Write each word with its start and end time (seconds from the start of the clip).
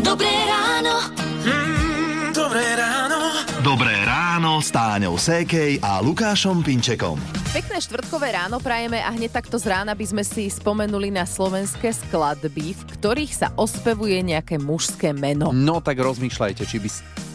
Dobré 0.00 0.32
ráno. 0.48 1.12
Mm, 1.44 2.32
dobré 2.32 2.64
ráno. 2.80 3.44
Dobré 3.60 3.92
ráno 4.08 4.64
s 4.64 4.72
Táňou 4.72 5.20
Sékej 5.20 5.84
a 5.84 6.00
Lukášom 6.00 6.64
Pinčekom. 6.64 7.20
Pekné 7.52 7.76
štvrtkové 7.76 8.32
ráno 8.32 8.56
prajeme 8.56 9.04
a 9.04 9.12
hneď 9.12 9.36
takto 9.36 9.60
z 9.60 9.68
rána 9.68 9.92
by 9.92 10.00
sme 10.00 10.24
si 10.24 10.48
spomenuli 10.48 11.12
na 11.12 11.28
slovenské 11.28 11.92
skladby, 11.92 12.72
v 12.72 12.82
ktorých 12.96 13.32
sa 13.36 13.52
ospevuje 13.60 14.16
nejaké 14.24 14.56
mužské 14.56 15.12
meno. 15.12 15.52
No 15.52 15.84
tak 15.84 16.00
rozmýšľajte, 16.00 16.64
či 16.64 16.80
by... 16.80 16.88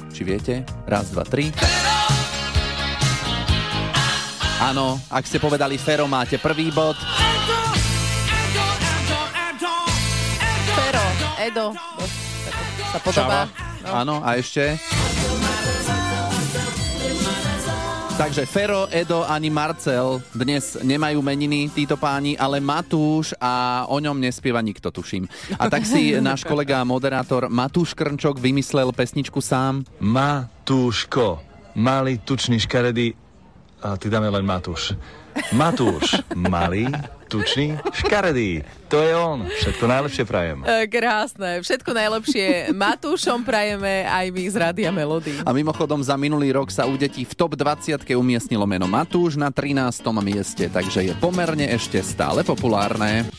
Či 0.09 0.21
viete? 0.25 0.53
Raz, 0.89 1.13
dva, 1.13 1.21
tri. 1.29 1.53
Áno, 4.65 4.97
ak 5.13 5.29
ste 5.29 5.37
povedali 5.37 5.77
Fero, 5.77 6.09
máte 6.09 6.41
prvý 6.41 6.73
bod. 6.73 6.97
Edo, 11.41 11.73
sa 12.93 12.99
podobá. 13.01 13.49
No. 13.81 13.89
Áno, 13.97 14.15
a 14.21 14.37
ešte? 14.37 14.77
Takže 18.13 18.45
Fero, 18.45 18.85
Edo 18.93 19.25
ani 19.25 19.49
Marcel 19.49 20.21
dnes 20.37 20.77
nemajú 20.85 21.25
meniny 21.25 21.73
títo 21.73 21.97
páni, 21.97 22.37
ale 22.37 22.61
Matúš 22.61 23.33
a 23.41 23.83
o 23.89 23.97
ňom 23.97 24.21
nespieva 24.21 24.61
nikto, 24.61 24.93
tuším. 24.93 25.25
A 25.57 25.65
tak 25.65 25.89
si 25.89 26.13
náš 26.21 26.45
kolega 26.45 26.77
a 26.77 26.85
moderátor 26.85 27.49
Matúš 27.49 27.97
Krnčok 27.97 28.37
vymyslel 28.37 28.93
pesničku 28.93 29.41
sám. 29.41 29.81
Matúško. 29.97 31.41
Malý, 31.73 32.21
tučný, 32.21 32.61
škaredý. 32.61 33.17
A 33.81 33.97
ty 33.97 34.13
dáme 34.13 34.29
len 34.29 34.45
Matúš. 34.45 34.93
Matúš. 35.57 36.21
Malý, 36.37 36.85
tučný, 37.31 37.79
škaredý. 37.95 38.67
To 38.91 38.99
je 38.99 39.15
on. 39.15 39.47
Všetko 39.47 39.87
najlepšie 39.87 40.23
prajem. 40.27 40.67
E, 40.67 40.83
krásne, 40.91 41.63
všetko 41.63 41.95
najlepšie 41.95 42.75
Matúšom 42.75 43.47
prajeme 43.47 44.03
aj 44.03 44.25
my 44.35 44.43
z 44.51 44.55
Rádia 44.59 44.91
Melody. 44.91 45.39
A 45.47 45.55
mimochodom 45.55 46.03
za 46.03 46.19
minulý 46.19 46.51
rok 46.51 46.67
sa 46.67 46.83
u 46.83 46.99
detí 46.99 47.23
v 47.23 47.31
top 47.31 47.55
20 47.55 48.03
umiestnilo 48.11 48.67
meno 48.67 48.91
Matúš 48.91 49.39
na 49.39 49.47
13. 49.47 50.03
mieste, 50.19 50.67
takže 50.67 51.07
je 51.07 51.13
pomerne 51.15 51.71
ešte 51.71 52.03
stále 52.03 52.43
populárne. 52.43 53.31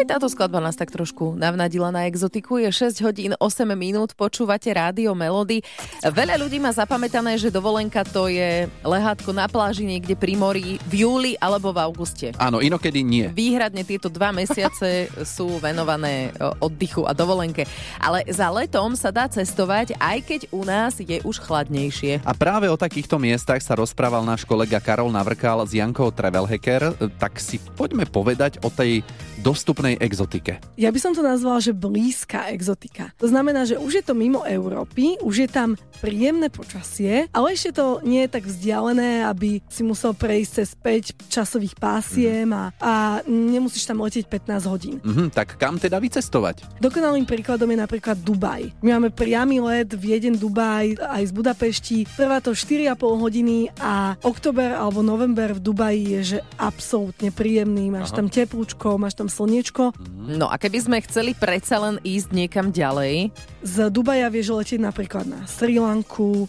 Aj 0.00 0.16
táto 0.16 0.32
skladba 0.32 0.64
nás 0.64 0.80
tak 0.80 0.88
trošku 0.88 1.36
navnadila 1.36 1.92
na 1.92 2.08
exotiku. 2.08 2.56
Je 2.56 2.72
6 2.72 3.04
hodín 3.04 3.36
8 3.36 3.68
minút, 3.76 4.16
počúvate 4.16 4.72
rádio 4.72 5.12
Melody. 5.12 5.60
Veľa 6.00 6.40
ľudí 6.40 6.56
má 6.56 6.72
zapamätané, 6.72 7.36
že 7.36 7.52
dovolenka 7.52 8.00
to 8.08 8.32
je 8.32 8.64
lehátko 8.80 9.36
na 9.36 9.44
pláži 9.44 9.84
niekde 9.84 10.16
pri 10.16 10.40
mori 10.40 10.80
v 10.88 11.04
júli 11.04 11.32
alebo 11.36 11.76
v 11.76 11.84
auguste. 11.84 12.32
Áno, 12.40 12.64
inokedy 12.64 13.04
nie. 13.04 13.28
Výhradne 13.28 13.84
tieto 13.84 14.08
dva 14.08 14.32
mesiace 14.32 15.12
sú 15.36 15.60
venované 15.60 16.32
o, 16.40 16.72
oddychu 16.72 17.04
a 17.04 17.12
dovolenke. 17.12 17.68
Ale 18.00 18.24
za 18.24 18.48
letom 18.48 18.96
sa 18.96 19.12
dá 19.12 19.28
cestovať, 19.28 20.00
aj 20.00 20.18
keď 20.24 20.40
u 20.48 20.64
nás 20.64 20.96
je 20.96 21.20
už 21.28 21.44
chladnejšie. 21.44 22.24
A 22.24 22.32
práve 22.32 22.72
o 22.72 22.80
takýchto 22.80 23.20
miestach 23.20 23.60
sa 23.60 23.76
rozprával 23.76 24.24
náš 24.24 24.48
kolega 24.48 24.80
Karol 24.80 25.12
Navrkal 25.12 25.68
s 25.68 25.76
Jankou 25.76 26.08
Travel 26.08 26.48
Hacker, 26.48 26.96
tak 27.20 27.36
si 27.36 27.60
poďme 27.76 28.08
povedať 28.08 28.64
o 28.64 28.72
tej 28.72 29.04
dostupnej 29.40 29.89
exotike. 29.98 30.62
Ja 30.78 30.94
by 30.94 31.00
som 31.00 31.12
to 31.16 31.24
nazvala, 31.24 31.58
že 31.58 31.74
blízka 31.74 32.52
exotika. 32.52 33.10
To 33.18 33.26
znamená, 33.26 33.66
že 33.66 33.80
už 33.80 34.02
je 34.02 34.04
to 34.04 34.14
mimo 34.14 34.46
Európy, 34.46 35.18
už 35.24 35.46
je 35.46 35.48
tam 35.50 35.74
príjemné 36.00 36.48
počasie, 36.48 37.28
ale 37.30 37.52
ešte 37.52 37.76
to 37.76 38.00
nie 38.00 38.24
je 38.24 38.32
tak 38.32 38.48
vzdialené, 38.48 39.28
aby 39.28 39.60
si 39.68 39.84
musel 39.84 40.16
prejsť 40.16 40.50
cez 40.50 40.68
5 40.72 41.28
časových 41.28 41.76
pásiem 41.76 42.48
a, 42.56 42.72
a 42.80 42.92
nemusíš 43.28 43.84
tam 43.84 44.00
letieť 44.00 44.26
15 44.26 44.72
hodín. 44.72 44.96
Mhm, 45.04 45.36
tak 45.36 45.60
kam 45.60 45.76
teda 45.76 46.00
vycestovať? 46.00 46.80
Dokonalým 46.80 47.28
príkladom 47.28 47.68
je 47.68 47.78
napríklad 47.78 48.16
Dubaj. 48.16 48.72
My 48.80 48.96
máme 48.96 49.12
priamy 49.12 49.60
let 49.60 49.92
Vieden 49.92 50.40
Dubaj 50.40 50.96
aj 50.96 51.22
z 51.28 51.32
Budapešti. 51.36 51.98
Trvá 52.16 52.40
to 52.40 52.56
4,5 52.56 52.96
hodiny 52.96 53.68
a 53.76 54.16
október 54.24 54.72
alebo 54.72 55.04
november 55.04 55.52
v 55.52 55.60
Dubaji 55.60 56.02
je 56.16 56.20
že 56.20 56.38
absolútne 56.56 57.34
príjemný. 57.34 57.90
Máš 57.90 58.14
tam 58.14 58.30
teplúčko, 58.30 58.96
máš 58.96 59.18
tam 59.18 59.26
slniečko. 59.26 59.92
No 60.30 60.46
a 60.46 60.56
keby 60.56 60.78
sme 60.78 60.96
chceli 61.02 61.34
predsa 61.34 61.82
len 61.82 61.98
ísť 62.06 62.30
niekam 62.30 62.70
ďalej, 62.70 63.34
Z 63.60 63.92
Dubaja 63.92 64.32
vieš 64.32 64.56
letieť 64.56 64.80
napríklad 64.80 65.28
na 65.28 65.44
Sri 65.44 65.76
Lanku, 65.76 65.89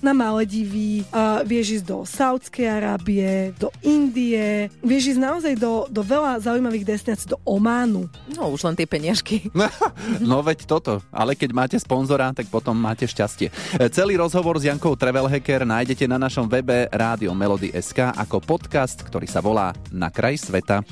na 0.01 0.13
Maledivy, 0.13 1.03
a 1.09 1.41
vieš 1.41 1.81
ísť 1.81 1.85
do 1.87 1.97
Saudskej 2.05 2.67
Arábie, 2.69 3.55
do 3.57 3.73
Indie, 3.81 4.69
vieš 4.85 5.15
ísť 5.15 5.21
naozaj 5.21 5.53
do, 5.57 5.89
do 5.89 6.01
veľa 6.05 6.39
zaujímavých 6.43 6.85
destinácií, 6.85 7.31
do 7.31 7.39
Ománu. 7.43 8.05
no 8.37 8.53
už 8.53 8.67
len 8.67 8.75
tie 8.77 8.85
peniažky. 8.85 9.47
No 10.21 10.41
veď 10.45 10.65
toto, 10.65 11.01
ale 11.09 11.33
keď 11.33 11.49
máte 11.53 11.77
sponzora, 11.77 12.33
tak 12.35 12.47
potom 12.47 12.73
máte 12.77 13.05
šťastie. 13.05 13.49
Celý 13.93 14.17
rozhovor 14.17 14.57
s 14.57 14.67
Jankou 14.67 14.93
Travel 14.93 15.27
Hacker 15.27 15.65
nájdete 15.65 16.05
na 16.05 16.21
našom 16.21 16.45
webe 16.45 16.89
Rádio 16.91 17.31
Melody 17.33 17.73
SK 17.73 18.13
ako 18.13 18.41
podcast, 18.43 19.01
ktorý 19.01 19.25
sa 19.25 19.39
volá 19.41 19.73
Na 19.89 20.13
kraj 20.13 20.37
sveta. 20.41 20.83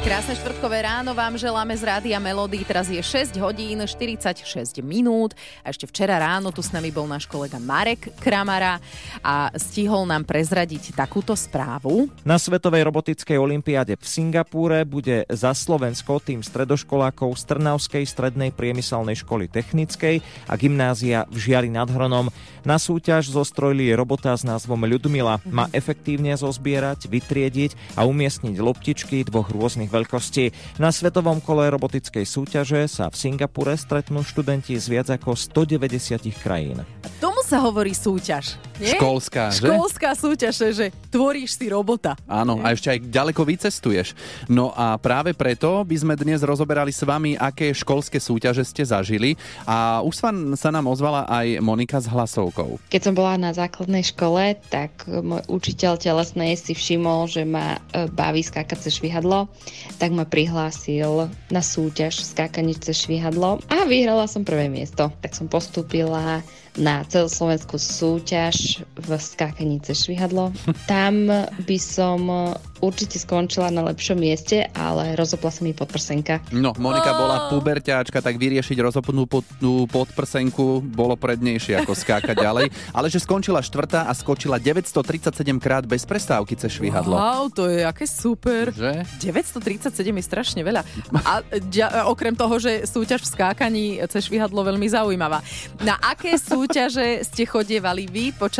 Krásne 0.00 0.32
štvrtkové 0.32 0.80
ráno 0.80 1.12
vám 1.12 1.36
želáme 1.36 1.76
z 1.76 1.84
Rádia 1.84 2.16
Melody. 2.16 2.64
Teraz 2.64 2.88
je 2.88 2.96
6 2.96 3.36
hodín 3.36 3.84
46 3.84 4.80
minút. 4.80 5.36
A 5.60 5.68
ešte 5.68 5.84
včera 5.84 6.16
ráno 6.16 6.48
tu 6.48 6.64
s 6.64 6.72
nami 6.72 6.88
bol 6.88 7.04
náš 7.04 7.28
kolega 7.28 7.60
Marek 7.60 8.08
Kramara 8.16 8.80
a 9.20 9.52
stihol 9.60 10.08
nám 10.08 10.24
prezradiť 10.24 10.96
takúto 10.96 11.36
správu. 11.36 12.08
Na 12.24 12.40
Svetovej 12.40 12.88
robotickej 12.88 13.36
olympiáde 13.36 14.00
v 14.00 14.06
Singapúre 14.08 14.88
bude 14.88 15.28
za 15.28 15.52
Slovensko 15.52 16.16
tým 16.24 16.40
stredoškolákov 16.40 17.36
z 17.36 17.42
Trnavskej 17.52 18.04
strednej 18.08 18.56
priemyselnej 18.56 19.20
školy 19.20 19.52
technickej 19.52 20.24
a 20.48 20.56
gymnázia 20.56 21.28
v 21.28 21.36
Žiari 21.44 21.68
nad 21.68 21.92
Hronom. 21.92 22.32
Na 22.64 22.80
súťaž 22.80 23.28
zostrojili 23.28 23.92
robota 23.92 24.32
s 24.32 24.48
názvom 24.48 24.80
Ľudmila. 24.80 25.44
Má 25.44 25.68
efektívne 25.76 26.32
zozbierať, 26.40 27.04
vytriediť 27.04 28.00
a 28.00 28.08
umiestniť 28.08 28.56
loptičky 28.56 29.28
dvoch 29.28 29.52
rôznych 29.52 29.89
veľkostí. 29.90 30.54
Na 30.78 30.94
svetovom 30.94 31.42
kole 31.42 31.66
robotickej 31.68 32.22
súťaže 32.22 32.86
sa 32.86 33.10
v 33.10 33.18
Singapúre 33.18 33.74
stretnú 33.74 34.22
študenti 34.22 34.78
z 34.78 34.86
viac 34.86 35.10
ako 35.10 35.34
190 35.34 36.30
krajín. 36.38 36.78
Tomu 37.18 37.42
sa 37.42 37.58
hovorí 37.60 37.92
súťaž. 37.92 38.69
Nie? 38.80 38.96
Školská, 38.96 39.52
že? 39.52 39.68
Školská 39.68 40.10
súťaž, 40.16 40.54
že 40.72 40.86
tvoríš 41.12 41.60
si 41.60 41.68
robota. 41.68 42.16
Áno, 42.24 42.64
a 42.64 42.72
ešte 42.72 42.96
aj 42.96 42.98
ďaleko 43.12 43.44
vycestuješ. 43.44 44.16
No 44.48 44.72
a 44.72 44.96
práve 44.96 45.36
preto 45.36 45.84
by 45.84 45.96
sme 46.00 46.14
dnes 46.16 46.40
rozoberali 46.40 46.88
s 46.88 47.04
vami, 47.04 47.36
aké 47.36 47.76
školské 47.76 48.16
súťaže 48.16 48.64
ste 48.64 48.82
zažili. 48.88 49.36
A 49.68 50.00
už 50.00 50.14
sa, 50.16 50.32
sa 50.56 50.72
nám 50.72 50.88
ozvala 50.88 51.28
aj 51.28 51.60
Monika 51.60 52.00
s 52.00 52.08
hlasovkou. 52.08 52.80
Keď 52.88 53.00
som 53.04 53.14
bola 53.14 53.36
na 53.36 53.52
základnej 53.52 54.00
škole, 54.00 54.56
tak 54.72 55.04
môj 55.04 55.44
učiteľ 55.52 56.00
telesnej 56.00 56.56
si 56.56 56.72
všimol, 56.72 57.28
že 57.28 57.44
ma 57.44 57.76
e, 57.92 58.08
baví 58.08 58.40
skákať 58.40 58.88
cez 58.88 58.96
švihadlo, 58.96 59.52
tak 60.00 60.16
ma 60.16 60.24
prihlásil 60.24 61.28
na 61.52 61.60
súťaž 61.60 62.24
skákanie 62.24 62.72
cez 62.80 63.04
švihadlo 63.04 63.60
a 63.68 63.84
vyhrala 63.84 64.24
som 64.24 64.46
prvé 64.46 64.72
miesto. 64.72 65.12
Tak 65.20 65.36
som 65.36 65.50
postúpila 65.50 66.40
na 66.78 67.02
celoslovenskú 67.02 67.76
súťaž 67.82 68.69
v 68.78 69.10
skákaní 69.18 69.80
cez 69.80 70.06
švihadlo. 70.06 70.52
Tam 70.86 71.26
by 71.66 71.78
som 71.80 72.54
určite 72.80 73.20
skončila 73.20 73.68
na 73.68 73.84
lepšom 73.92 74.16
mieste, 74.16 74.66
ale 74.72 75.14
rozopla 75.14 75.52
sa 75.52 75.60
mi 75.62 75.76
podprsenka. 75.76 76.40
No, 76.50 76.72
Monika 76.80 77.12
bola 77.12 77.52
puberťáčka, 77.52 78.24
tak 78.24 78.40
vyriešiť 78.40 78.78
rozopnutú 78.80 79.86
podprsenku 79.88 80.80
bolo 80.80 81.14
prednejšie 81.14 81.84
ako 81.84 81.92
skákať 81.92 82.36
ďalej. 82.46 82.72
Ale 82.96 83.06
že 83.12 83.20
skončila 83.20 83.60
štvrtá 83.60 84.08
a 84.08 84.12
skočila 84.16 84.56
937 84.56 85.44
krát 85.60 85.84
bez 85.84 86.08
prestávky 86.08 86.56
cez 86.56 86.72
švihadlo. 86.72 87.14
Wow, 87.14 87.52
to 87.52 87.68
je 87.68 87.84
aké 87.84 88.08
super. 88.08 88.72
Že? 88.72 89.04
937 89.20 89.92
je 90.00 90.24
strašne 90.24 90.60
veľa. 90.64 90.82
A 91.24 91.44
ďa, 91.68 92.08
okrem 92.08 92.32
toho, 92.32 92.56
že 92.56 92.88
súťaž 92.88 93.28
v 93.28 93.28
skákaní 93.28 93.86
cez 94.08 94.26
švihadlo 94.26 94.64
veľmi 94.64 94.88
zaujímavá. 94.88 95.44
Na 95.84 96.00
aké 96.00 96.36
súťaže 96.40 97.24
ste 97.28 97.44
chodievali 97.44 98.08
vy 98.08 98.32
počas 98.32 98.59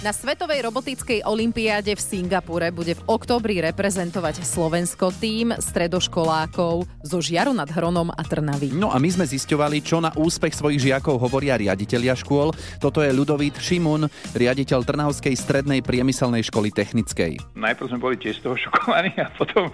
Na 0.00 0.16
Svetovej 0.16 0.64
robotickej 0.64 1.28
olympiáde 1.28 1.92
v 1.92 2.00
Singapúre 2.00 2.72
bude 2.72 2.96
v 2.96 3.04
októbri 3.04 3.60
reprezentovať 3.60 4.40
Slovensko 4.40 5.12
tým 5.12 5.52
stredoškolákov 5.52 6.88
zo 7.04 7.18
Žiaru 7.20 7.52
nad 7.52 7.68
Hronom 7.68 8.08
a 8.08 8.22
Trnavy. 8.24 8.72
No 8.72 8.88
a 8.88 8.96
my 8.96 9.12
sme 9.12 9.28
zisťovali, 9.28 9.84
čo 9.84 10.00
na 10.00 10.08
úspech 10.16 10.56
svojich 10.56 10.88
žiakov 10.88 11.20
hovoria 11.20 11.60
riaditeľia 11.60 12.16
škôl. 12.16 12.56
Toto 12.80 13.04
je 13.04 13.12
Ľudovít 13.12 13.60
Šimun, 13.60 14.08
riaditeľ 14.32 14.88
Trnavskej 14.88 15.36
strednej 15.36 15.84
priemyselnej 15.84 16.48
školy 16.48 16.72
technickej. 16.72 17.36
Najprv 17.60 17.92
sme 17.92 18.00
boli 18.00 18.16
tiež 18.16 18.40
z 18.40 18.48
toho 18.48 18.56
šokovaní 18.56 19.12
a 19.20 19.28
potom 19.36 19.68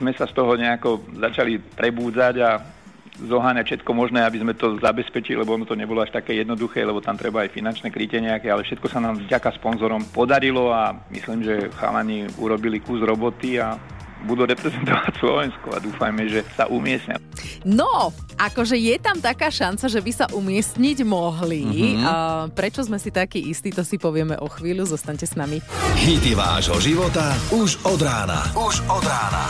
sme 0.00 0.16
sa 0.16 0.24
z 0.24 0.32
toho 0.32 0.56
nejako 0.56 1.04
začali 1.20 1.60
prebúdzať 1.60 2.34
a 2.40 2.75
zoháňať 3.16 3.64
všetko 3.64 3.90
možné, 3.96 4.22
aby 4.24 4.40
sme 4.44 4.52
to 4.52 4.76
zabezpečili, 4.78 5.40
lebo 5.40 5.56
ono 5.56 5.64
to 5.64 5.78
nebolo 5.78 6.04
až 6.04 6.12
také 6.12 6.36
jednoduché, 6.36 6.84
lebo 6.84 7.00
tam 7.00 7.16
treba 7.16 7.44
aj 7.44 7.54
finančné 7.56 7.88
krytie 7.88 8.20
nejaké, 8.20 8.52
ale 8.52 8.64
všetko 8.64 8.86
sa 8.88 9.00
nám 9.00 9.20
vďaka 9.24 9.56
sponzorom 9.56 10.04
podarilo 10.12 10.68
a 10.72 10.92
myslím, 11.08 11.40
že 11.44 11.72
chalani 11.76 12.28
urobili 12.36 12.80
kus 12.84 13.00
roboty 13.00 13.56
a 13.56 13.80
budú 14.24 14.48
reprezentovať 14.48 15.12
Slovensko 15.22 15.66
a 15.76 15.78
dúfajme, 15.78 16.22
že 16.26 16.40
sa 16.56 16.66
umiestnia. 16.66 17.20
No, 17.62 18.10
akože 18.40 18.74
je 18.74 18.96
tam 18.96 19.20
taká 19.20 19.52
šanca, 19.52 19.86
že 19.86 20.00
by 20.00 20.12
sa 20.12 20.26
umiestniť 20.32 20.98
mohli. 21.04 21.62
Mhm. 21.62 22.04
A 22.04 22.12
prečo 22.50 22.80
sme 22.82 22.96
si 22.96 23.14
takí 23.14 23.38
istí, 23.46 23.70
to 23.70 23.84
si 23.84 24.00
povieme 24.00 24.40
o 24.40 24.48
chvíľu. 24.48 24.88
Zostaňte 24.88 25.26
s 25.28 25.34
nami. 25.38 25.60
Hity 26.00 26.32
vášho 26.32 26.78
života 26.80 27.34
už 27.52 27.80
od 27.84 28.00
rána. 28.00 28.40
Už 28.56 28.80
od 28.88 29.04
rána. 29.04 29.42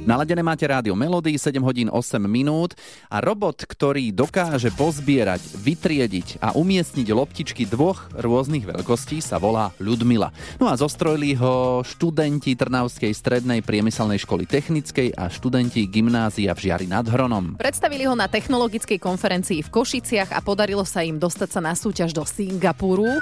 Naladené 0.00 0.40
máte 0.40 0.64
rádio 0.64 0.96
Melody, 0.96 1.36
7 1.36 1.60
hodín 1.60 1.92
8 1.92 2.16
minút 2.24 2.72
a 3.12 3.20
robot, 3.20 3.68
ktorý 3.68 4.08
dokáže 4.16 4.72
pozbierať, 4.72 5.44
vytriediť 5.60 6.40
a 6.40 6.56
umiestniť 6.56 7.04
loptičky 7.12 7.68
dvoch 7.68 8.08
rôznych 8.16 8.64
veľkostí 8.64 9.20
sa 9.20 9.36
volá 9.36 9.76
Ľudmila. 9.76 10.32
No 10.56 10.72
a 10.72 10.74
zostrojili 10.74 11.36
ho 11.36 11.84
študenti 11.84 12.56
Trnavskej 12.56 13.12
strednej 13.12 13.60
priemyselnej 13.60 14.18
školy 14.24 14.48
technickej 14.48 15.12
a 15.20 15.28
študenti 15.28 15.84
gymnázia 15.84 16.56
v 16.56 16.64
Žiari 16.64 16.88
nad 16.88 17.04
Hronom. 17.04 17.60
Predstavili 17.60 18.08
ho 18.08 18.16
na 18.16 18.24
technologickej 18.24 18.96
konferencii 18.96 19.60
v 19.60 19.68
Košiciach 19.68 20.32
a 20.32 20.40
podarilo 20.40 20.82
sa 20.88 21.04
im 21.04 21.20
dostať 21.20 21.48
sa 21.52 21.60
na 21.60 21.76
súťaž 21.76 22.16
do 22.16 22.24
Singapuru. 22.24 23.20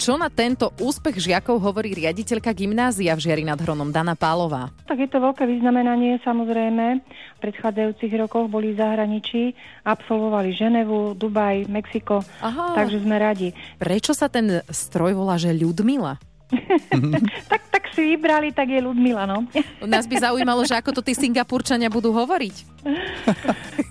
Čo 0.00 0.16
na 0.16 0.32
tento 0.32 0.72
úspech 0.80 1.20
žiakov 1.20 1.60
hovorí 1.60 1.92
riaditeľka 1.92 2.56
gymnázia 2.56 3.12
v 3.12 3.20
Žiari 3.20 3.44
nad 3.44 3.60
Hronom 3.60 3.92
Dana 3.92 4.16
Pálová? 4.16 4.72
Tak 4.88 4.96
je 4.96 5.08
to 5.12 5.20
veľké 5.20 5.44
vyznamenanie 5.90 6.22
samozrejme. 6.22 6.86
V 7.02 7.38
predchádzajúcich 7.42 8.12
rokoch 8.20 8.46
boli 8.46 8.72
v 8.72 8.78
zahraničí, 8.78 9.42
absolvovali 9.82 10.54
Ženevu, 10.54 11.18
Dubaj, 11.18 11.66
Mexiko, 11.66 12.22
Aha. 12.42 12.78
takže 12.78 13.02
sme 13.02 13.16
radi. 13.18 13.48
Prečo 13.80 14.14
sa 14.14 14.30
ten 14.30 14.62
stroj 14.70 15.18
volá, 15.18 15.34
že 15.34 15.50
Ľudmila? 15.50 16.14
Tak 17.50 17.69
si 17.94 18.02
vybrali, 18.14 18.50
tak 18.54 18.70
je 18.70 18.80
Ludmila, 18.80 19.26
no. 19.26 19.46
Nás 19.84 20.06
by 20.06 20.16
zaujímalo, 20.18 20.62
že 20.66 20.78
ako 20.78 20.98
to 20.98 21.02
tí 21.04 21.12
Singapurčania 21.14 21.90
budú 21.92 22.10
hovoriť. 22.14 22.70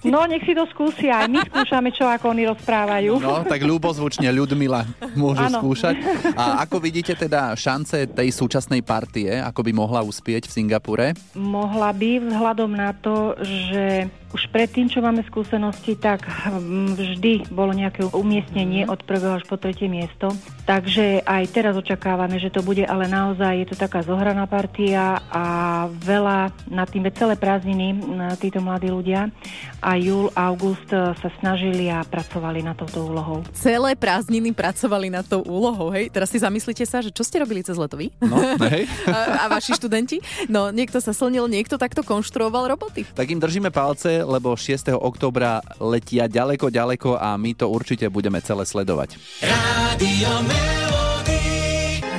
No, 0.01 0.25
nech 0.25 0.41
si 0.47 0.57
to 0.57 0.65
skúsia. 0.73 1.21
Aj 1.21 1.29
my 1.29 1.43
skúšame, 1.45 1.93
čo 1.93 2.09
ako 2.09 2.33
oni 2.33 2.49
rozprávajú. 2.49 3.21
No, 3.21 3.45
tak 3.45 3.61
ľubozvučne 3.61 4.31
Ľudmila 4.33 4.87
môžu 5.13 5.45
Áno. 5.45 5.61
skúšať. 5.61 5.99
A 6.33 6.65
ako 6.65 6.81
vidíte 6.81 7.13
teda 7.13 7.53
šance 7.53 8.09
tej 8.09 8.29
súčasnej 8.33 8.81
partie, 8.81 9.29
ako 9.37 9.61
by 9.61 9.71
mohla 9.75 10.01
uspieť 10.01 10.49
v 10.49 10.55
Singapure? 10.55 11.07
Mohla 11.37 11.93
by 11.93 12.11
vzhľadom 12.25 12.71
na 12.73 12.91
to, 12.97 13.37
že 13.43 14.09
už 14.29 14.49
predtým, 14.53 14.89
čo 14.89 15.01
máme 15.01 15.25
skúsenosti, 15.25 15.97
tak 15.97 16.25
hm, 16.25 16.93
vždy 16.93 17.49
bolo 17.49 17.73
nejaké 17.73 18.05
umiestnenie 18.13 18.85
od 18.85 19.01
prvého 19.01 19.41
až 19.41 19.45
po 19.49 19.57
tretie 19.57 19.89
miesto. 19.89 20.29
Takže 20.69 21.25
aj 21.25 21.43
teraz 21.49 21.73
očakávame, 21.73 22.37
že 22.37 22.53
to 22.53 22.61
bude, 22.61 22.85
ale 22.85 23.09
naozaj 23.09 23.65
je 23.65 23.67
to 23.73 23.75
taká 23.75 24.05
zohraná 24.05 24.45
partia 24.45 25.17
a 25.33 25.45
veľa 25.89 26.53
na 26.69 26.85
tým 26.85 27.09
celé 27.09 27.33
prázdniny 27.33 27.97
na 28.13 28.37
títo 28.37 28.61
mladí 28.61 28.93
ľudia 28.93 29.33
a 29.81 29.97
júl, 29.97 30.29
august 30.37 30.85
e, 30.93 31.15
sa 31.17 31.29
snažili 31.41 31.89
a 31.89 32.05
pracovali 32.05 32.61
na 32.61 32.77
touto 32.77 33.09
úlohou. 33.09 33.41
Celé 33.55 33.97
prázdniny 33.97 34.53
pracovali 34.53 35.09
na 35.09 35.25
tou 35.25 35.41
úlohou, 35.41 35.89
hej? 35.89 36.11
Teraz 36.13 36.29
si 36.29 36.37
zamyslíte 36.37 36.85
sa, 36.85 37.01
že 37.01 37.09
čo 37.09 37.25
ste 37.25 37.41
robili 37.41 37.65
cez 37.65 37.79
leto 37.79 37.97
vy? 37.97 38.13
No, 38.21 38.37
hej. 38.69 38.85
A, 39.09 39.47
a 39.47 39.49
vaši 39.49 39.73
študenti? 39.73 40.21
No, 40.51 40.69
niekto 40.69 41.01
sa 41.01 41.15
slnil, 41.15 41.49
niekto 41.49 41.81
takto 41.81 42.05
konštruoval 42.05 42.69
roboty. 42.69 43.07
Tak 43.09 43.25
im 43.25 43.41
držíme 43.41 43.73
palce, 43.73 44.18
lebo 44.23 44.55
6. 44.55 44.95
októbra 44.95 45.61
letia 45.79 46.27
ďaleko, 46.27 46.71
ďaleko 46.71 47.09
a 47.19 47.35
my 47.35 47.55
to 47.55 47.67
určite 47.67 48.07
budeme 48.07 48.39
celé 48.39 48.63
sledovať. 48.63 49.19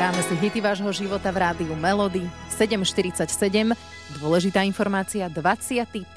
Hráme 0.00 0.25
si 0.25 0.32
hity 0.32 0.64
vášho 0.64 0.88
života 0.97 1.29
v 1.29 1.44
rádiu 1.44 1.76
Melody 1.76 2.25
747. 2.49 3.76
Dôležitá 4.17 4.64
informácia 4.64 5.29
21. 5.29 6.08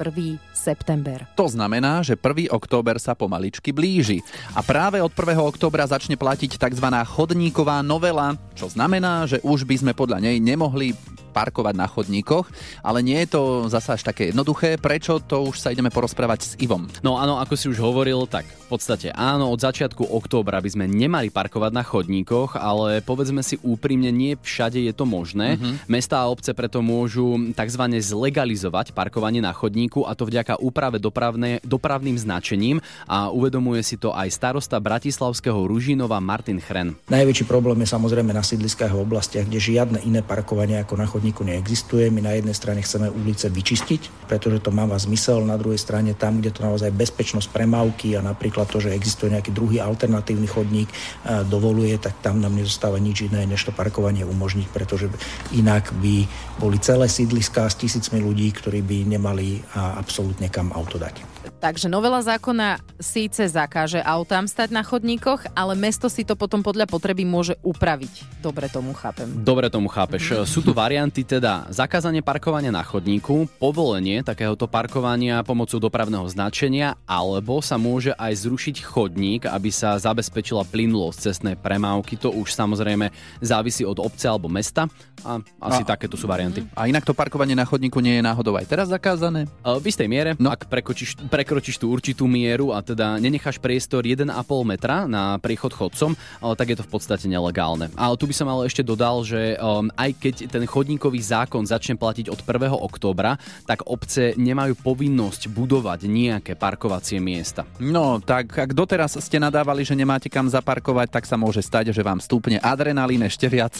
september. 0.55 1.27
To 1.35 1.51
znamená, 1.51 1.99
že 1.99 2.15
1. 2.15 2.47
október 2.51 2.95
sa 2.95 3.11
pomaličky 3.11 3.75
blíži. 3.75 4.23
A 4.55 4.63
práve 4.63 5.03
od 5.03 5.11
1. 5.11 5.35
októbra 5.35 5.83
začne 5.83 6.15
platiť 6.15 6.55
tzv. 6.55 6.87
chodníková 7.11 7.83
novela, 7.83 8.39
čo 8.55 8.71
znamená, 8.71 9.27
že 9.27 9.43
už 9.43 9.67
by 9.67 9.75
sme 9.75 9.91
podľa 9.91 10.31
nej 10.31 10.39
nemohli 10.39 10.95
parkovať 11.33 11.73
na 11.73 11.89
chodníkoch, 11.89 12.45
ale 12.85 13.01
nie 13.01 13.17
je 13.25 13.33
to 13.33 13.41
zasa 13.73 13.97
až 13.97 14.05
také 14.05 14.29
jednoduché. 14.29 14.77
Prečo? 14.77 15.17
To 15.25 15.49
už 15.49 15.57
sa 15.57 15.73
ideme 15.73 15.89
porozprávať 15.89 16.39
s 16.45 16.51
Ivom. 16.61 16.85
No 17.01 17.17
áno, 17.17 17.41
ako 17.41 17.57
si 17.57 17.65
už 17.73 17.81
hovoril, 17.81 18.29
tak 18.29 18.45
v 18.45 18.67
podstate 18.69 19.09
áno, 19.09 19.49
od 19.49 19.57
začiatku 19.57 20.05
októbra 20.05 20.61
by 20.61 20.69
sme 20.69 20.85
nemali 20.85 21.33
parkovať 21.33 21.71
na 21.73 21.81
chodníkoch, 21.81 22.53
ale 22.53 23.01
povedzme 23.01 23.41
si 23.41 23.57
úprimne, 23.65 24.13
nie 24.13 24.37
všade 24.37 24.77
je 24.77 24.93
to 24.93 25.09
možné. 25.09 25.57
Mhm. 25.57 25.89
Mestá 25.89 26.21
a 26.21 26.29
obce 26.29 26.53
preto 26.53 26.85
môžu 26.85 27.33
tzv. 27.57 27.83
zlegalizovať 27.97 28.93
parkovanie 28.93 29.41
na 29.41 29.49
chodníku 29.55 30.05
a 30.05 30.13
to 30.13 30.29
vďaka 30.29 30.61
úprave 30.61 31.01
dopravné, 31.01 31.63
dopravným 31.65 32.19
značením 32.19 32.83
a 33.09 33.33
uvedomuje 33.33 33.81
si 33.81 33.97
to 33.97 34.13
aj 34.13 34.29
starosta 34.29 34.77
Bratislavského 34.77 35.57
Ružinova 35.65 36.19
Martin 36.19 36.59
Chren. 36.59 36.93
Najväčší 37.09 37.47
problém 37.47 37.81
je 37.81 37.89
samozrejme 37.89 38.35
na 38.35 38.43
sídliskách 38.43 38.91
a 38.91 38.99
oblastiach, 38.99 39.47
kde 39.47 39.63
žiadne 39.63 40.03
iné 40.03 40.19
parkovanie 40.19 40.83
ako 40.83 40.93
na 40.99 41.07
chodníku 41.07 41.22
neexistuje. 41.31 42.11
My 42.11 42.19
na 42.19 42.35
jednej 42.35 42.51
strane 42.51 42.83
chceme 42.83 43.07
ulice 43.07 43.47
vyčistiť, 43.47 44.27
pretože 44.27 44.59
to 44.59 44.75
má 44.75 44.83
zmysel, 44.99 45.47
na 45.47 45.55
druhej 45.55 45.79
strane 45.79 46.11
tam, 46.17 46.43
kde 46.43 46.51
to 46.51 46.67
naozaj 46.67 46.91
bezpečnosť 46.91 47.47
premávky 47.53 48.19
a 48.19 48.25
napríklad 48.25 48.67
to, 48.67 48.83
že 48.83 48.91
existuje 48.91 49.31
nejaký 49.31 49.55
druhý 49.55 49.79
alternatívny 49.79 50.49
chodník 50.49 50.89
eh, 50.91 51.45
dovoluje, 51.47 51.95
tak 52.01 52.19
tam 52.19 52.43
nám 52.43 52.59
nezostáva 52.59 52.99
nič 52.99 53.31
iné, 53.31 53.47
než 53.47 53.63
to 53.63 53.71
parkovanie 53.71 54.27
umožniť, 54.27 54.67
pretože 54.73 55.07
inak 55.55 55.95
by 56.03 56.27
boli 56.59 56.81
celé 56.83 57.07
sídliská 57.07 57.69
s 57.69 57.79
tisícmi 57.79 58.19
ľudí, 58.19 58.51
ktorí 58.51 58.83
by 58.83 58.97
nemali 59.05 59.61
absolútne 59.75 60.49
kam 60.49 60.73
auto 60.73 60.97
dať. 60.97 61.32
Takže 61.59 61.87
novela 61.87 62.19
zákona 62.19 62.79
síce 62.99 63.43
zakáže 63.47 63.99
autám 64.03 64.47
stať 64.47 64.71
na 64.71 64.83
chodníkoch, 64.83 65.51
ale 65.55 65.75
mesto 65.75 66.07
si 66.07 66.23
to 66.23 66.35
potom 66.35 66.63
podľa 66.63 66.87
potreby 66.87 67.23
môže 67.23 67.55
upraviť. 67.63 68.43
Dobre 68.43 68.67
tomu 68.67 68.91
chápem. 68.95 69.27
Dobre 69.43 69.67
tomu 69.71 69.87
chápeš. 69.87 70.43
Sú 70.47 70.59
tu 70.59 70.75
varianty 70.75 71.23
teda 71.23 71.67
zakázanie 71.71 72.19
parkovania 72.19 72.71
na 72.71 72.83
chodníku, 72.83 73.47
povolenie 73.59 74.23
takéhoto 74.23 74.67
parkovania 74.67 75.43
pomocou 75.43 75.79
dopravného 75.79 76.27
značenia, 76.27 76.99
alebo 77.07 77.59
sa 77.63 77.79
môže 77.79 78.11
aj 78.15 78.47
zrušiť 78.47 78.75
chodník, 78.83 79.47
aby 79.47 79.71
sa 79.71 79.95
zabezpečila 79.99 80.67
plynulosť 80.67 81.31
cestnej 81.31 81.55
premávky. 81.55 82.19
To 82.19 82.31
už 82.31 82.51
samozrejme 82.55 83.11
závisí 83.39 83.87
od 83.87 83.99
obce 83.99 84.27
alebo 84.27 84.51
mesta 84.51 84.87
a 85.23 85.39
asi 85.63 85.83
A- 85.83 85.89
takéto 85.95 86.19
sú 86.19 86.27
varianty. 86.27 86.63
A 86.75 86.87
inak 86.91 87.07
to 87.07 87.15
parkovanie 87.15 87.55
na 87.55 87.63
chodníku 87.63 88.03
nie 88.03 88.19
je 88.19 88.23
náhodou 88.23 88.55
aj 88.59 88.67
teraz 88.67 88.87
zakázané? 88.91 89.47
E, 89.63 89.79
V 89.79 89.85
istej 89.87 90.07
miere, 90.11 90.31
no. 90.35 90.51
ak 90.51 90.67
prekročíš, 90.67 91.19
prekročíš 91.33 91.81
tú 91.81 91.89
určitú 91.89 92.29
mieru 92.29 92.77
a 92.77 92.85
teda 92.85 93.17
nenecháš 93.17 93.57
priestor 93.57 94.05
1,5 94.05 94.29
metra 94.69 95.09
na 95.09 95.41
priechod 95.41 95.73
chodcom, 95.73 96.13
tak 96.53 96.69
je 96.69 96.77
to 96.77 96.85
v 96.85 96.91
podstate 96.93 97.25
nelegálne. 97.25 97.89
Ale 97.97 98.13
tu 98.21 98.29
by 98.29 98.37
som 98.37 98.45
ale 98.53 98.69
ešte 98.69 98.85
dodal, 98.85 99.25
že 99.25 99.57
um, 99.57 99.89
aj 99.97 100.13
keď 100.21 100.35
ten 100.53 100.63
chodníkový 100.69 101.17
zákon 101.17 101.65
začne 101.65 101.97
platiť 101.97 102.29
od 102.29 102.37
1. 102.37 102.69
októbra, 102.77 103.41
tak 103.65 103.81
obce 103.89 104.37
nemajú 104.37 104.77
povinnosť 104.77 105.49
budovať 105.49 106.05
nejaké 106.05 106.53
parkovacie 106.53 107.17
miesta. 107.17 107.65
No, 107.81 108.21
tak 108.21 108.53
ak 108.53 108.77
doteraz 108.77 109.17
ste 109.17 109.41
nadávali, 109.41 109.81
že 109.81 109.97
nemáte 109.97 110.29
kam 110.29 110.45
zaparkovať, 110.45 111.09
tak 111.09 111.25
sa 111.25 111.33
môže 111.33 111.65
stať, 111.65 111.89
že 111.97 112.05
vám 112.05 112.21
stúpne 112.21 112.61
adrenalín 112.61 113.25
ešte 113.25 113.49
viac. 113.49 113.73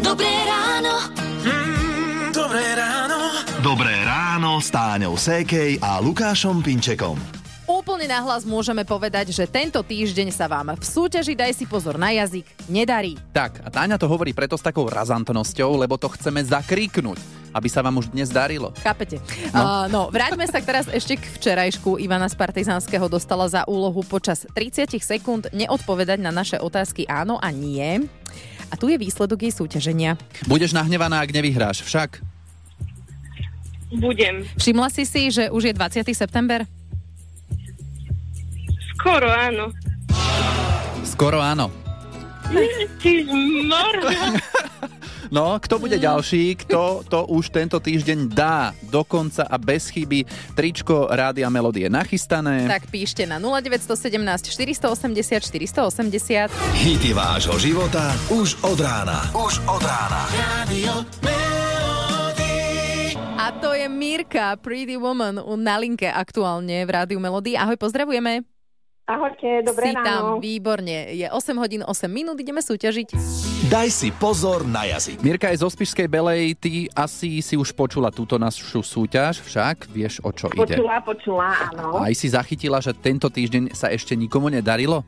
Dobré 0.00 0.32
ráno. 0.48 1.29
Ráno 4.60 4.68
s 4.68 4.76
Táňou 4.76 5.14
Sékej 5.16 5.80
a 5.80 5.96
Lukášom 6.04 6.60
Pinčekom. 6.60 7.16
Úplne 7.64 8.12
nahlas 8.12 8.44
môžeme 8.44 8.84
povedať, 8.84 9.32
že 9.32 9.48
tento 9.48 9.80
týždeň 9.80 10.28
sa 10.28 10.52
vám 10.52 10.76
v 10.76 10.84
súťaži 10.84 11.32
Daj 11.32 11.56
si 11.56 11.64
pozor 11.64 11.96
na 11.96 12.12
jazyk 12.12 12.44
nedarí. 12.68 13.16
Tak, 13.32 13.64
a 13.64 13.72
Táňa 13.72 13.96
to 13.96 14.04
hovorí 14.04 14.36
preto 14.36 14.60
s 14.60 14.66
takou 14.66 14.84
razantnosťou, 14.84 15.80
lebo 15.80 15.96
to 15.96 16.12
chceme 16.12 16.44
zakríknuť, 16.44 17.16
aby 17.56 17.68
sa 17.72 17.80
vám 17.80 18.04
už 18.04 18.12
dnes 18.12 18.28
darilo. 18.28 18.76
Chápete? 18.84 19.16
No. 19.56 19.64
Uh, 19.64 19.84
no, 19.88 20.00
vráťme 20.12 20.44
sa 20.44 20.60
teraz 20.60 20.92
ešte 20.92 21.16
k 21.16 21.24
včerajšku. 21.40 21.96
Ivana 21.96 22.28
z 22.28 22.36
Partizanského 22.36 23.08
dostala 23.08 23.48
za 23.48 23.64
úlohu 23.64 24.04
počas 24.04 24.44
30 24.44 24.92
sekúnd 25.00 25.48
neodpovedať 25.56 26.20
na 26.20 26.28
naše 26.28 26.60
otázky 26.60 27.08
áno 27.08 27.40
a 27.40 27.48
nie. 27.48 28.04
A 28.68 28.76
tu 28.76 28.92
je 28.92 29.00
výsledok 29.00 29.40
jej 29.40 29.56
súťaženia. 29.56 30.20
Budeš 30.44 30.76
nahnevaná, 30.76 31.24
ak 31.24 31.32
nevyhráš, 31.32 31.80
však. 31.80 32.29
Budem. 33.90 34.46
Všimla 34.58 34.88
si 34.90 35.02
si, 35.02 35.34
že 35.34 35.50
už 35.50 35.70
je 35.70 35.74
20. 35.74 36.06
september? 36.14 36.62
Skoro 39.00 39.32
áno. 39.32 39.74
Skoro 41.02 41.42
áno. 41.42 41.70
No, 45.30 45.62
kto 45.62 45.78
bude 45.78 45.94
ďalší, 45.94 46.58
kto 46.66 47.06
to 47.06 47.22
už 47.30 47.54
tento 47.54 47.78
týždeň 47.78 48.34
dá 48.34 48.74
dokonca 48.90 49.46
a 49.46 49.62
bez 49.62 49.86
chyby. 49.94 50.26
Tričko 50.58 51.06
Rádia 51.06 51.46
Melodie 51.46 51.86
nachystané. 51.86 52.66
Tak 52.66 52.90
píšte 52.90 53.30
na 53.30 53.38
0917 53.38 54.50
480 54.50 55.46
480. 55.46 56.50
Hity 56.82 57.14
vášho 57.14 57.54
života 57.62 58.10
už 58.34 58.58
od 58.66 58.82
rána. 58.82 59.30
Už 59.30 59.62
od 59.70 59.82
rána. 59.86 60.26
To 61.22 61.39
je 63.80 63.88
Mirka, 63.88 64.60
Pretty 64.60 65.00
Woman, 65.00 65.40
na 65.56 65.80
linke 65.80 66.04
aktuálne 66.04 66.84
v 66.84 66.90
Rádiu 66.92 67.16
Melody. 67.16 67.56
Ahoj, 67.56 67.80
pozdravujeme. 67.80 68.44
Ahojte, 69.08 69.64
dobré 69.64 69.90
si 69.90 69.96
ráno. 69.96 70.04
tam, 70.04 70.22
výborne. 70.36 71.16
Je 71.16 71.24
8 71.24 71.56
hodín 71.56 71.82
8 71.82 72.04
minút, 72.06 72.36
ideme 72.36 72.60
súťažiť. 72.60 73.16
Daj 73.72 73.88
si 73.88 74.12
pozor 74.12 74.68
na 74.68 74.84
jazyk. 74.84 75.24
Mirka 75.24 75.48
je 75.48 75.64
zo 75.64 75.72
Spišskej 75.72 76.06
Belej, 76.12 76.60
ty 76.60 76.92
asi 76.92 77.40
si 77.40 77.56
už 77.56 77.72
počula 77.72 78.12
túto 78.12 78.36
našu 78.36 78.84
súťaž, 78.84 79.40
však 79.40 79.88
vieš 79.88 80.20
o 80.20 80.30
čo 80.30 80.52
ide. 80.52 80.76
Počula, 80.76 81.00
počula, 81.00 81.48
áno. 81.72 82.04
Aj 82.04 82.12
si 82.12 82.28
zachytila, 82.28 82.84
že 82.84 82.92
tento 82.92 83.32
týždeň 83.32 83.72
sa 83.72 83.88
ešte 83.88 84.12
nikomu 84.12 84.52
nedarilo? 84.52 85.02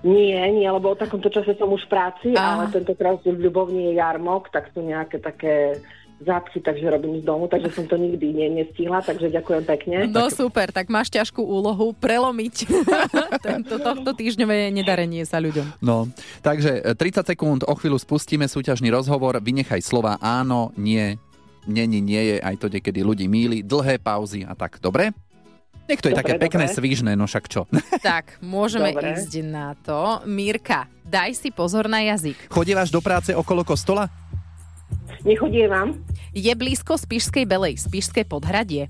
Nie, 0.00 0.48
nie, 0.48 0.64
lebo 0.64 0.96
o 0.96 0.96
takomto 0.96 1.28
čase 1.28 1.52
som 1.60 1.68
už 1.68 1.84
v 1.84 1.92
práci, 1.92 2.28
Á. 2.32 2.56
ale 2.56 2.72
tentokrát 2.72 3.20
v 3.20 3.36
Ľubovni 3.36 3.92
je 3.92 4.00
jarmok, 4.00 4.48
tak 4.48 4.72
sú 4.72 4.80
nejaké 4.80 5.20
také 5.20 5.76
zápchy, 6.20 6.60
takže 6.60 6.84
robím 6.84 7.20
z 7.20 7.24
domu, 7.24 7.48
takže 7.48 7.72
som 7.72 7.88
to 7.88 7.96
nikdy 7.96 8.36
ne, 8.36 8.62
nestihla, 8.62 9.00
takže 9.00 9.32
ďakujem 9.32 9.64
pekne. 9.64 9.96
No 10.06 10.28
super, 10.28 10.68
tak 10.68 10.92
máš 10.92 11.08
ťažkú 11.08 11.40
úlohu 11.40 11.96
prelomiť 11.96 12.68
tento, 13.46 13.80
tohto 13.80 14.10
týždňové 14.12 14.68
nedarenie 14.68 15.24
sa 15.24 15.40
ľuďom. 15.40 15.80
No, 15.80 16.12
takže 16.44 16.84
e, 16.84 16.92
30 16.92 17.24
sekúnd, 17.24 17.60
o 17.64 17.72
chvíľu 17.72 17.96
spustíme 17.96 18.44
súťažný 18.44 18.92
rozhovor, 18.92 19.40
vynechaj 19.40 19.80
slova 19.80 20.20
áno, 20.20 20.76
nie, 20.76 21.16
není, 21.64 22.04
nie 22.04 22.20
je, 22.20 22.36
aj 22.44 22.56
to 22.60 22.66
niekedy 22.68 23.00
ľudí 23.00 23.24
míli, 23.24 23.64
dlhé 23.64 23.96
pauzy 23.96 24.44
a 24.44 24.52
tak, 24.52 24.76
dobre? 24.78 25.16
Nech 25.90 25.98
to 25.98 26.06
je 26.06 26.14
Dobre, 26.14 26.22
také 26.22 26.32
pekné, 26.38 26.64
dobre. 26.70 26.76
svižné, 26.78 27.12
no 27.18 27.26
však 27.26 27.44
čo. 27.50 27.66
Tak, 27.98 28.38
môžeme 28.38 28.94
Dobre. 28.94 29.10
ísť 29.18 29.42
na 29.42 29.74
to. 29.74 30.22
Mírka, 30.22 30.86
daj 31.02 31.34
si 31.34 31.50
pozor 31.50 31.90
na 31.90 31.98
jazyk. 32.06 32.46
Chodievaš 32.46 32.94
do 32.94 33.02
práce 33.02 33.34
okolo 33.34 33.66
kostola? 33.66 34.06
Nechodievam. 35.24 36.00
Je 36.32 36.52
blízko 36.54 36.96
Spišskej 36.96 37.44
Belej, 37.44 37.76
Spišské 37.76 38.24
podhradie. 38.24 38.88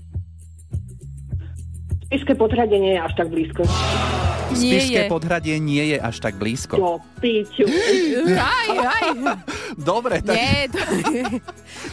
Spišské 2.07 2.35
podhradie 2.35 2.77
nie 2.79 2.93
je 2.95 3.01
až 3.01 3.13
tak 3.15 3.27
blízko. 3.31 3.63
Nie 4.51 4.83
Spišské 4.83 5.01
je. 5.07 5.11
podhradie 5.11 5.55
nie 5.63 5.95
je 5.95 5.97
až 5.97 6.15
tak 6.19 6.35
blízko. 6.35 6.75
Čo, 6.75 6.91
piču. 7.23 7.63
Aj, 8.35 8.67
aj. 8.67 9.07
Dobre, 9.79 10.19
tak... 10.19 10.35
Nie, 10.35 10.67
to, 10.67 10.79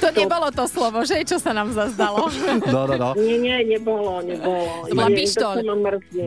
to 0.03 0.09
nebolo 0.11 0.51
to 0.51 0.67
slovo, 0.67 1.07
že? 1.07 1.23
Čo 1.23 1.39
sa 1.39 1.55
nám 1.55 1.71
zazdalo? 1.71 2.27
No, 2.67 2.91
no, 2.91 2.95
no. 2.99 3.11
Nie, 3.15 3.39
nie, 3.39 3.79
nebolo, 3.79 4.27
nebolo. 4.27 4.91
To 4.91 4.95
bola 4.95 5.11
pištoľ. 5.15 5.55
To. 5.63 5.75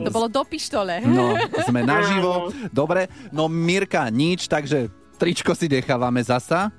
To 0.08 0.12
bolo 0.12 0.28
do 0.32 0.44
pištole. 0.48 1.04
No, 1.04 1.36
sme 1.68 1.84
naživo. 1.84 2.48
Dobre, 2.72 3.12
no 3.36 3.52
Mirka, 3.52 4.08
nič, 4.08 4.48
takže 4.48 4.88
tričko 5.20 5.52
si 5.52 5.68
nechávame 5.68 6.24
zasa. 6.24 6.72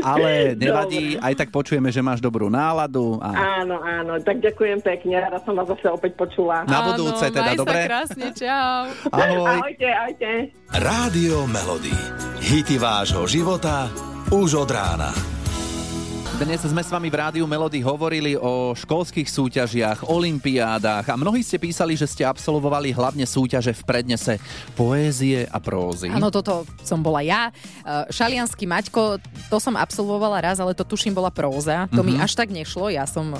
Ale 0.00 0.30
nevadí, 0.62 1.16
aj 1.16 1.34
tak 1.36 1.48
počujeme, 1.50 1.90
že 1.90 2.00
máš 2.00 2.18
dobrú 2.18 2.46
náladu. 2.46 3.18
A 3.18 3.60
Áno, 3.62 3.78
áno, 3.78 4.18
tak 4.20 4.38
ďakujem 4.38 4.78
pekne, 4.80 5.18
rada 5.18 5.42
som 5.42 5.54
vás 5.54 5.66
zase 5.66 5.90
opäť 5.90 6.14
počula. 6.14 6.62
Na 6.64 6.94
budúce 6.94 7.26
Áno, 7.26 7.34
teda, 7.34 7.50
maj 7.50 7.58
dobre? 7.58 7.78
sa 7.78 7.88
krásne, 7.88 8.26
čau. 8.32 8.78
ahoj. 9.10 9.56
Ahojte, 9.58 9.88
ahojte. 9.88 10.30
Rádio 10.70 11.36
Melody. 11.46 11.96
Hity 12.40 12.76
vášho 12.78 13.26
života 13.26 13.90
už 14.30 14.62
od 14.62 14.70
rána. 14.70 15.39
Dnes 16.40 16.64
sme 16.64 16.80
s 16.80 16.88
vami 16.88 17.12
v 17.12 17.20
Rádiu 17.20 17.44
Melody 17.44 17.84
hovorili 17.84 18.32
o 18.32 18.72
školských 18.72 19.28
súťažiach, 19.28 20.08
olimpiádach 20.08 21.04
a 21.04 21.14
mnohí 21.14 21.44
ste 21.44 21.60
písali, 21.60 21.92
že 22.00 22.08
ste 22.08 22.24
absolvovali 22.24 22.96
hlavne 22.96 23.28
súťaže 23.28 23.76
v 23.76 23.82
prednese 23.84 24.40
poézie 24.72 25.44
a 25.52 25.60
prózy. 25.60 26.08
Áno, 26.08 26.32
toto 26.32 26.64
som 26.80 27.04
bola 27.04 27.20
ja. 27.20 27.52
E, 27.84 28.08
Šalianský 28.08 28.64
Maťko, 28.64 29.20
to 29.52 29.60
som 29.60 29.76
absolvovala 29.76 30.40
raz, 30.40 30.56
ale 30.64 30.72
to 30.72 30.80
tuším 30.80 31.12
bola 31.12 31.28
próza. 31.28 31.84
To 31.92 32.00
mi 32.00 32.16
Mhm. 32.16 32.24
až 32.24 32.32
tak 32.32 32.48
nešlo, 32.48 32.88
ja 32.88 33.04
som 33.04 33.36
e, 33.36 33.38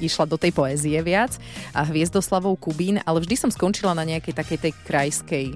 išla 0.00 0.24
do 0.24 0.40
tej 0.40 0.56
poézie 0.56 0.96
viac 1.04 1.36
a 1.76 1.84
Hviezdoslavou 1.84 2.56
Kubín, 2.56 2.96
ale 3.04 3.20
vždy 3.20 3.36
som 3.36 3.52
skončila 3.52 3.92
na 3.92 4.08
nejakej 4.08 4.32
takej 4.32 4.58
tej 4.58 4.72
krajskej 4.88 5.46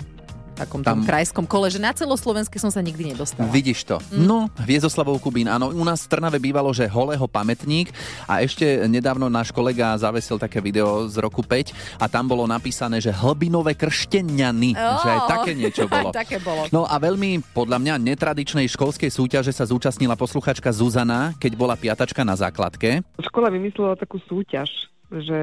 takom 0.57 0.81
Tam- 0.81 0.99
tom 0.99 1.05
krajskom 1.05 1.45
kole, 1.45 1.69
že 1.69 1.77
na 1.77 1.93
celoslovenské 1.93 2.57
som 2.57 2.69
sa 2.69 2.81
nikdy 2.81 3.13
nedostala. 3.13 3.47
Vidíš 3.47 3.85
to. 3.85 4.01
No, 4.11 4.49
Hviezdoslavou 4.59 5.21
Kubín. 5.21 5.47
Áno, 5.47 5.69
u 5.69 5.85
nás 5.85 6.03
v 6.03 6.11
Trnave 6.11 6.41
bývalo, 6.41 6.73
že 6.73 6.89
holého 6.89 7.25
pamätník 7.27 7.93
a 8.25 8.41
ešte 8.41 8.65
nedávno 8.87 9.29
náš 9.29 9.53
kolega 9.53 9.93
zavesil 9.95 10.37
také 10.37 10.59
video 10.59 11.05
z 11.05 11.21
roku 11.21 11.45
5 11.45 12.01
a 12.01 12.09
tam 12.09 12.25
bolo 12.25 12.45
napísané, 12.45 12.97
že 12.97 13.13
hlbinové 13.13 13.77
kršteniany. 13.77 14.73
Ó, 14.73 14.89
Že 14.97 15.09
aj 15.11 15.21
také 15.29 15.51
niečo 15.53 15.85
bolo. 15.93 16.09
také 16.11 16.41
bolo. 16.41 16.65
No 16.71 16.83
a 16.83 16.97
veľmi, 16.97 17.45
podľa 17.53 17.77
mňa, 17.77 17.95
netradičnej 17.99 18.65
školskej 18.67 19.11
súťaže 19.11 19.53
sa 19.53 19.67
zúčastnila 19.67 20.15
posluchačka 20.15 20.73
Zuzana, 20.73 21.37
keď 21.37 21.53
bola 21.53 21.75
piatačka 21.75 22.23
na 22.23 22.33
základke. 22.33 23.05
Škola 23.19 23.51
vymyslela 23.51 23.95
takú 23.95 24.17
súťaž, 24.23 24.71
že 25.11 25.39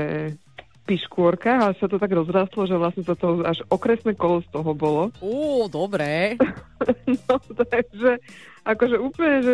piškôrka, 0.83 1.51
ale 1.59 1.73
sa 1.75 1.87
to 1.87 1.95
tak 1.95 2.09
rozrastlo, 2.09 2.63
že 2.63 2.75
vlastne 2.75 3.01
to 3.01 3.15
toho 3.15 3.39
až 3.41 3.63
okresné 3.67 4.13
kolo 4.13 4.39
z 4.39 4.47
toho 4.49 4.71
bolo. 4.71 5.03
Ó, 5.19 5.65
dobré. 5.65 6.35
No, 7.07 7.39
takže 7.63 8.19
akože 8.61 8.99
úplne, 8.99 9.39
že 9.39 9.53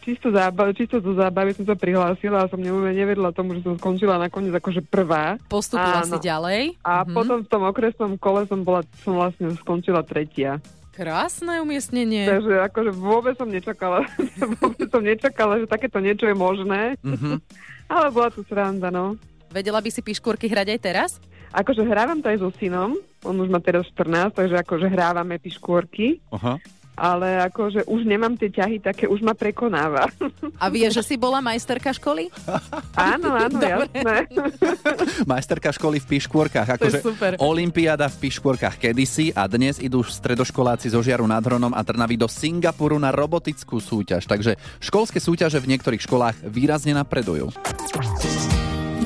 čisto, 0.00 0.30
zábav, 0.30 0.70
čisto 0.70 1.02
do 1.02 1.10
zábavy 1.12 1.58
som 1.58 1.66
sa 1.66 1.74
prihlásila 1.74 2.46
a 2.46 2.50
som 2.50 2.54
nevedela, 2.56 2.94
nevedela 2.94 3.30
tomu, 3.34 3.58
že 3.58 3.66
som 3.66 3.74
skončila 3.74 4.14
nakoniec 4.14 4.54
akože 4.54 4.78
prvá. 4.80 5.42
Postupila 5.48 6.06
Áno. 6.06 6.14
si 6.14 6.22
ďalej. 6.22 6.78
A 6.80 7.02
Mhm. 7.02 7.10
potom 7.12 7.36
v 7.42 7.50
tom 7.50 7.62
okresnom 7.64 8.14
kole 8.14 8.46
som, 8.46 8.62
bola, 8.62 8.86
som 9.02 9.18
vlastne 9.18 9.50
skončila 9.56 10.06
tretia. 10.06 10.62
Krásne 10.92 11.58
umiestnenie. 11.58 12.30
Takže 12.30 12.62
akože 12.62 12.90
vôbec 12.92 13.34
som 13.34 13.50
nečakala, 13.50 14.06
vôbec 14.62 14.86
som 14.86 15.02
nečakala, 15.02 15.58
že 15.58 15.66
takéto 15.66 15.98
niečo 15.98 16.30
je 16.30 16.36
možné. 16.36 16.94
Mhm. 17.02 17.42
Ale 17.90 18.06
bola 18.08 18.30
to 18.30 18.46
sranda, 18.46 18.86
no. 18.88 19.18
Vedela 19.52 19.84
by 19.84 19.90
si 19.92 20.00
piškôrky 20.00 20.48
hrať 20.48 20.68
aj 20.72 20.80
teraz? 20.80 21.10
Akože 21.52 21.84
hrávam 21.84 22.24
to 22.24 22.32
aj 22.32 22.40
so 22.40 22.48
synom, 22.56 22.96
on 23.28 23.36
už 23.36 23.52
má 23.52 23.60
teraz 23.60 23.84
14, 23.92 24.32
takže 24.32 24.56
akože 24.64 24.88
hrávame 24.88 25.36
piškôrky, 25.36 26.24
Aha. 26.32 26.56
ale 26.96 27.44
akože 27.44 27.84
už 27.84 28.08
nemám 28.08 28.40
tie 28.40 28.48
ťahy 28.48 28.80
také, 28.80 29.04
už 29.04 29.20
ma 29.20 29.36
prekonáva. 29.36 30.08
A 30.56 30.72
vie, 30.72 30.88
že 30.88 31.04
si 31.04 31.20
bola 31.20 31.44
majsterka 31.44 31.92
školy? 31.92 32.32
áno, 32.96 33.36
áno, 33.36 33.60
jasné. 33.60 34.32
Majsterka 35.30 35.76
školy 35.76 36.00
v 36.00 36.06
piškôrkach. 36.16 36.80
Akože. 36.80 37.04
Olympiáda 37.36 38.08
v 38.08 38.16
piškôrkach 38.24 38.80
kedysi 38.80 39.36
a 39.36 39.44
dnes 39.44 39.76
idú 39.76 40.00
stredoškoláci 40.00 40.88
zo 40.88 41.04
Žiaru 41.04 41.28
nad 41.28 41.44
Hronom 41.44 41.76
a 41.76 41.84
Trnavy 41.84 42.16
do 42.16 42.32
Singapuru 42.32 42.96
na 42.96 43.12
robotickú 43.12 43.76
súťaž. 43.76 44.24
Takže 44.24 44.56
školské 44.80 45.20
súťaže 45.20 45.60
v 45.60 45.76
niektorých 45.76 46.00
školách 46.00 46.48
výrazne 46.48 46.96
napredujú. 46.96 47.52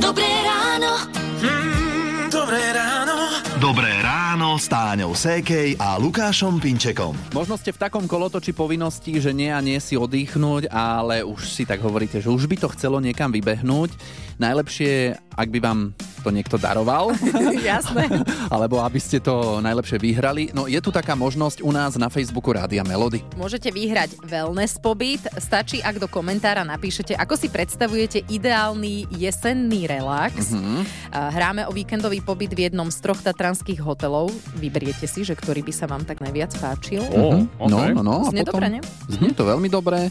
Dobré 0.07 0.31
ráno. 0.47 1.03
Mm, 1.43 2.31
dobré 2.31 2.63
ráno. 2.71 3.43
Dobré 3.59 3.96
ráno 4.37 4.61
s 4.61 4.69
Táňou 4.69 5.17
Sékej 5.17 5.81
a 5.81 5.97
Lukášom 5.97 6.61
Pinčekom. 6.61 7.17
Možno 7.33 7.57
ste 7.57 7.73
v 7.73 7.81
takom 7.81 8.05
kolotoči 8.05 8.53
povinnosti, 8.53 9.17
že 9.17 9.33
nie 9.33 9.49
a 9.49 9.65
nie 9.65 9.81
si 9.81 9.97
oddychnúť, 9.97 10.69
ale 10.69 11.25
už 11.25 11.41
si 11.49 11.65
tak 11.65 11.81
hovoríte, 11.81 12.21
že 12.21 12.29
už 12.29 12.45
by 12.45 12.61
to 12.61 12.69
chcelo 12.77 13.01
niekam 13.01 13.33
vybehnúť. 13.33 13.97
Najlepšie, 14.37 15.17
ak 15.33 15.49
by 15.49 15.59
vám 15.65 15.97
to 16.21 16.29
niekto 16.29 16.61
daroval, 16.61 17.17
Jasné. 17.65 18.13
alebo 18.53 18.85
aby 18.85 19.01
ste 19.01 19.25
to 19.25 19.65
najlepšie 19.65 19.97
vyhrali. 19.97 20.53
No 20.53 20.69
je 20.69 20.77
tu 20.85 20.93
taká 20.93 21.17
možnosť 21.17 21.65
u 21.65 21.73
nás 21.73 21.97
na 21.97 22.13
Facebooku 22.13 22.53
Rádia 22.53 22.85
Melody. 22.85 23.25
Môžete 23.41 23.73
vyhrať 23.73 24.21
wellness 24.21 24.77
pobyt. 24.77 25.25
Stačí, 25.41 25.81
ak 25.81 25.97
do 25.97 26.13
komentára 26.13 26.61
napíšete, 26.61 27.17
ako 27.17 27.41
si 27.41 27.49
predstavujete 27.49 28.29
ideálny 28.29 29.09
jesenný 29.17 29.89
relax. 29.89 30.53
Mhm. 30.53 30.85
A 31.17 31.33
Hráme 31.33 31.65
o 31.65 31.73
víkendový 31.73 32.21
pobyt 32.21 32.53
v 32.53 32.69
jednom 32.69 32.93
z 32.93 32.99
troch 33.01 33.23
tatranských 33.25 33.81
hotelov. 33.81 34.26
Vyberiete 34.57 35.05
si, 35.05 35.23
že 35.23 35.35
ktorý 35.35 35.63
by 35.63 35.73
sa 35.73 35.87
vám 35.87 36.05
tak 36.05 36.21
najviac 36.21 36.53
páčil. 36.59 37.03
Mhm. 37.07 37.67
No, 37.67 37.79
no, 37.91 38.03
no. 38.03 38.17
a 38.27 38.31
Znie 38.31 38.45
potom- 38.45 38.61
dobre, 38.63 38.67
nie? 38.79 38.83
Znie 39.11 39.33
to 39.33 39.45
veľmi 39.47 39.69
dobre. 39.69 40.11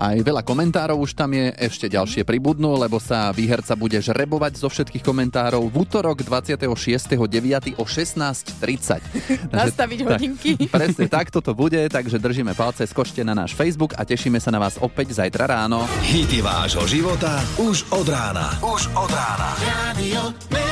Aj 0.00 0.16
veľa 0.16 0.40
komentárov 0.42 0.96
už 0.98 1.12
tam 1.12 1.30
je, 1.36 1.52
ešte 1.62 1.86
ďalšie 1.86 2.24
pribudnú, 2.24 2.74
lebo 2.74 2.96
sa 2.96 3.28
výherca 3.30 3.76
bude 3.76 4.00
žrebovať 4.00 4.58
zo 4.58 4.68
všetkých 4.72 5.04
komentárov 5.04 5.62
v 5.68 5.74
útorok 5.78 6.24
26.9. 6.24 7.76
o 7.76 7.84
16.30. 7.84 8.98
Takže 9.52 9.52
Nastaviť 9.52 9.98
tak, 10.02 10.08
hodinky. 10.10 10.50
Presne 10.74 11.06
tak 11.06 11.28
toto 11.28 11.52
bude, 11.52 11.78
takže 11.92 12.16
držíme 12.18 12.56
palce, 12.56 12.88
skočte 12.88 13.22
na 13.22 13.36
náš 13.36 13.52
Facebook 13.54 13.94
a 13.94 14.02
tešíme 14.02 14.40
sa 14.40 14.50
na 14.50 14.58
vás 14.58 14.80
opäť 14.80 15.12
zajtra 15.22 15.44
ráno. 15.46 15.84
Hity 16.02 16.40
vášho 16.40 16.82
života 16.88 17.38
už 17.60 17.86
od 17.92 18.06
rána. 18.08 18.58
Už 18.64 18.88
od 18.96 19.10
rána. 19.12 19.48
Radio 19.92 20.71